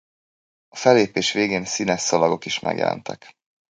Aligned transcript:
A 0.67 0.75
fellépés 0.75 1.31
végén 1.31 1.65
színes 1.65 2.01
szalagok 2.01 2.45
is 2.45 2.59
megjelentek. 2.59 3.35